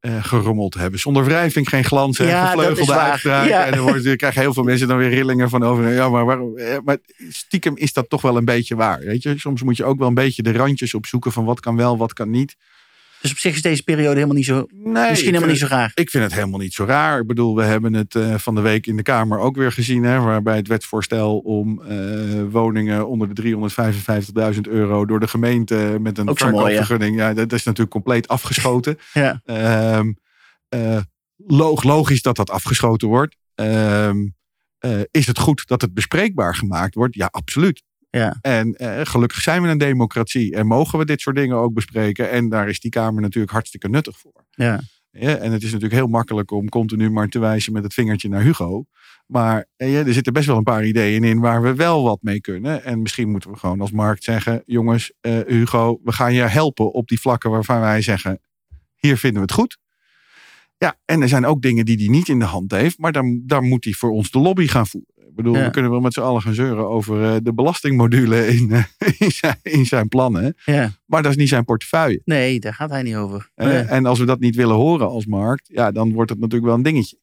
[0.03, 0.99] eh, gerommeld hebben.
[0.99, 3.19] Zonder wrijving geen glans en Ja, gevleugelde.
[3.47, 3.65] Ja.
[3.65, 5.93] En dan wordt, krijgen heel veel mensen dan weer rillingen van over.
[5.93, 6.97] Ja, maar, waarom, eh, maar
[7.29, 8.99] stiekem is dat toch wel een beetje waar.
[8.99, 9.39] Weet je?
[9.39, 12.13] Soms moet je ook wel een beetje de randjes opzoeken van wat kan wel, wat
[12.13, 12.55] kan niet.
[13.23, 15.65] Dus op zich is deze periode helemaal niet zo, Nee, misschien helemaal vind niet zo
[15.65, 15.91] graag.
[15.93, 17.19] Ik vind het helemaal niet zo raar.
[17.19, 20.03] Ik bedoel, we hebben het eh, van de week in de Kamer ook weer gezien.
[20.03, 21.97] Hè, waarbij het wetsvoorstel om eh,
[22.51, 23.41] woningen onder de
[24.55, 26.33] 355.000 euro door de gemeente met een ja.
[26.33, 27.15] verkoopvergunning.
[27.17, 28.97] Ja, dat is natuurlijk compleet afgeschoten.
[29.13, 29.41] Ja.
[29.45, 30.11] Ehm,
[30.69, 30.99] eh,
[31.37, 33.35] log- logisch dat dat afgeschoten wordt.
[33.55, 34.17] Ehm,
[34.79, 37.15] eh, is het goed dat het bespreekbaar gemaakt wordt?
[37.15, 37.83] Ja, absoluut.
[38.17, 38.37] Ja.
[38.41, 42.29] En eh, gelukkig zijn we een democratie en mogen we dit soort dingen ook bespreken.
[42.29, 44.45] En daar is die Kamer natuurlijk hartstikke nuttig voor.
[44.49, 44.79] Ja.
[45.11, 48.29] Ja, en het is natuurlijk heel makkelijk om continu maar te wijzen met het vingertje
[48.29, 48.85] naar Hugo.
[49.27, 52.21] Maar eh, ja, er zitten best wel een paar ideeën in waar we wel wat
[52.21, 52.83] mee kunnen.
[52.83, 56.93] En misschien moeten we gewoon als markt zeggen: jongens, eh, Hugo, we gaan je helpen
[56.93, 58.39] op die vlakken waarvan wij zeggen:
[58.95, 59.77] hier vinden we het goed.
[60.77, 63.41] Ja, en er zijn ook dingen die hij niet in de hand heeft, maar dan,
[63.45, 65.12] dan moet hij voor ons de lobby gaan voeren.
[65.33, 65.63] Ik bedoel, Ja.
[65.65, 68.83] we kunnen wel met z'n allen gaan zeuren over eh, de belastingmodule in, eh,
[69.17, 70.55] in, zijn, in zijn plannen.
[70.65, 70.91] ja.
[71.05, 72.21] Maar dat is niet zijn portefeuille.
[72.25, 73.49] Nee, daar gaat hij niet over.
[73.55, 73.77] Eh, Nee.
[73.81, 76.75] En als we dat niet willen horen als markt, ja, dan wordt het natuurlijk wel
[76.75, 77.17] een dingetje.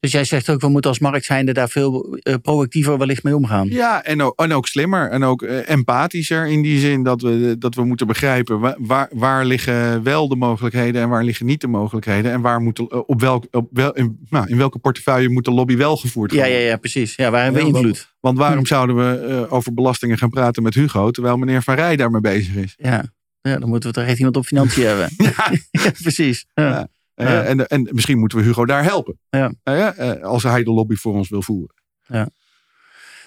[0.00, 3.36] Dus jij zegt ook, we moeten als markt zijnde daar veel eh, proactiever wellicht mee
[3.36, 3.68] omgaan.
[3.68, 7.56] Ja, en ook, en ook slimmer en ook eh, empathischer in die zin dat we,
[7.58, 11.60] dat we moeten begrijpen wa- waar, waar liggen wel de mogelijkheden en waar liggen niet
[11.60, 12.32] de mogelijkheden.
[12.32, 15.44] En waar moet de- eh, op welk, op wel, in, nou, in welke portefeuille moet
[15.44, 16.56] de lobby wel gevoerd Ja, worden.
[16.56, 17.14] ja, ja, precies.
[17.16, 18.12] Ja, waar hebben we Ja, invloed?
[18.20, 18.64] Want waarom Hm.
[18.66, 22.54] zouden we eh, over belastingen gaan praten met Hugo, terwijl meneer Van Rij daarmee bezig
[22.54, 22.74] is?
[22.76, 23.04] Ja.
[23.40, 25.08] ja, dan moeten we toch echt iemand op financiën hebben.
[25.70, 26.46] Ja, precies.
[26.54, 26.88] Ja.
[27.14, 27.32] Ja.
[27.32, 27.42] Ja.
[27.42, 29.18] en, en misschien moeten we Hugo daar helpen.
[29.30, 29.54] Ja.
[29.62, 31.74] Eh, ja, als hij de lobby voor ons wil voeren.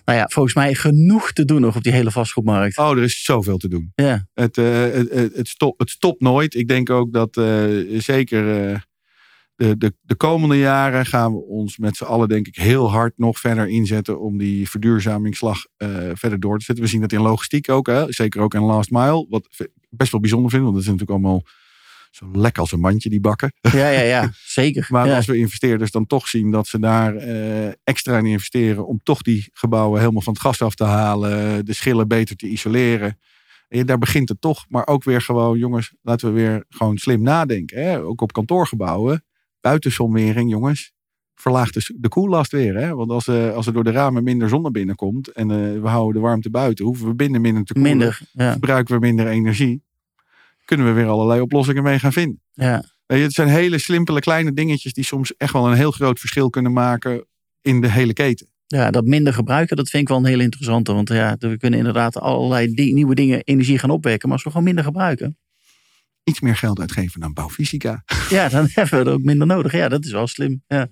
[0.06, 2.78] Nou ja, volgens mij genoeg te doen nog op die hele vastgoedmarkt.
[2.78, 3.92] Oh, er is zoveel te doen.
[3.96, 6.56] Ja, Het, eh, het, het, het, stop, het stopt nooit.
[6.56, 7.66] Ik denk ook dat eh,
[8.00, 8.44] zeker
[9.56, 13.18] de, de, de komende jaren gaan we ons met z'n allen denk ik heel hard
[13.18, 15.66] nog verder inzetten om die verduurzamingsslag
[16.14, 16.84] verder door te zetten.
[16.84, 18.12] We zien dat in logistiek ook, hè?
[18.12, 19.26] zeker ook in last mile.
[19.30, 21.44] Wat ik best wel bijzonder vind, want dat is natuurlijk allemaal
[22.18, 23.54] zo lekker als een mandje die bakken.
[23.72, 24.88] ja, ja, ja zeker.
[24.90, 25.16] Maar ja.
[25.16, 29.22] als we investeerders dan toch zien dat ze daar eh, extra in investeren om toch
[29.22, 33.18] die gebouwen helemaal van het gas af te halen, de schillen beter te isoleren.
[33.68, 37.22] En daar begint het toch, maar ook weer gewoon, jongens, laten we weer gewoon slim
[37.22, 37.84] nadenken.
[37.84, 38.02] Hè?
[38.02, 39.24] Ook op kantoorgebouwen,
[39.62, 40.94] buitenzonwering, jongens,
[41.36, 42.76] verlaagt de, de koellast weer.
[42.76, 42.96] Hè?
[42.96, 45.82] Want als, eh, als er door de ramen minder zon naar binnen komt en eh,
[45.82, 48.20] we houden de warmte buiten, hoeven we binnen minder te koelen, Minder.
[48.32, 49.86] Ja, verbruiken we minder energie.
[50.68, 52.42] Kunnen we weer allerlei oplossingen mee gaan vinden.
[52.54, 52.84] ja.
[53.06, 56.20] Weet je, Het zijn hele slimpele kleine dingetjes die soms echt wel een heel groot
[56.20, 57.26] verschil kunnen maken
[57.62, 58.48] in de hele keten.
[58.68, 60.94] ja, dat minder gebruiken, dat vind ik wel een heel interessante.
[60.94, 64.28] Want ja, we kunnen inderdaad allerlei di- nieuwe dingen, energie gaan opwekken.
[64.28, 65.38] Maar als we gewoon minder gebruiken,
[66.24, 68.04] Iets meer geld uitgeven aan bouwfysica.
[68.30, 69.72] ja, dan hebben we er ook minder nodig.
[69.72, 70.64] Ja, dat is wel slim.
[70.68, 70.88] Ja,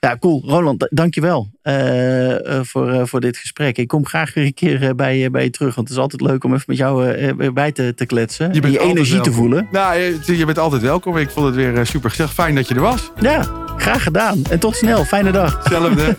[0.00, 0.42] ja cool.
[0.46, 3.78] Roland, dankjewel uh, uh, voor, uh, voor dit gesprek.
[3.78, 5.74] Ik kom graag weer een keer eh, bij, je- bij je terug.
[5.74, 8.52] Want het is altijd leuk om even met jou eh, weer bij te, te kletsen.
[8.54, 9.68] Je bent energie te voelen.
[9.72, 11.16] Nou, je, je bent altijd welkom.
[11.16, 12.32] Ik vond het weer super gezellig.
[12.32, 13.10] Fijn dat je er was.
[13.20, 14.42] Ja, graag gedaan.
[14.50, 15.04] En tot snel.
[15.04, 15.58] Fijne dag.
[15.58, 16.16] Hetzelfde.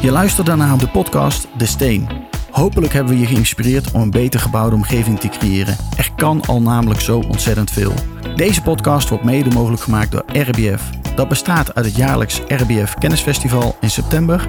[0.00, 2.08] Je luisterde naar de podcast De Steen.
[2.54, 5.76] Hopelijk hebben we je geïnspireerd om een beter gebouwde omgeving te creëren.
[5.96, 7.92] Er kan al namelijk zo ontzettend veel.
[8.36, 10.90] Deze podcast wordt mede mogelijk gemaakt door RBF.
[11.14, 14.48] Dat bestaat uit het jaarlijks RBF Kennisfestival in september,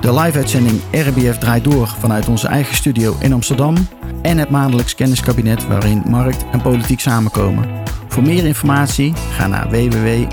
[0.00, 3.76] de live-uitzending RBF draait door vanuit onze eigen studio in Amsterdam
[4.22, 7.68] en het maandelijks kenniskabinet waarin markt en politiek samenkomen.
[8.08, 10.26] Voor meer informatie ga naar www.rbf.nl.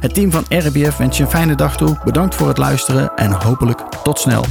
[0.00, 1.98] Het team van RBF wens je een fijne dag toe.
[2.04, 4.44] Bedankt voor het luisteren en hopelijk tot snel.